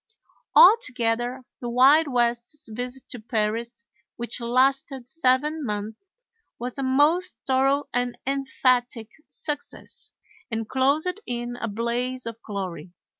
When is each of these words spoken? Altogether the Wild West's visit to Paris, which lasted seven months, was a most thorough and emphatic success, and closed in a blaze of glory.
Altogether 0.55 1.43
the 1.59 1.69
Wild 1.69 2.07
West's 2.07 2.67
visit 2.69 3.07
to 3.09 3.19
Paris, 3.19 3.85
which 4.15 4.41
lasted 4.41 5.07
seven 5.07 5.63
months, 5.63 6.01
was 6.57 6.79
a 6.79 6.81
most 6.81 7.35
thorough 7.45 7.83
and 7.93 8.17
emphatic 8.25 9.11
success, 9.29 10.11
and 10.49 10.67
closed 10.67 11.19
in 11.27 11.55
a 11.55 11.67
blaze 11.67 12.25
of 12.25 12.41
glory. 12.41 12.91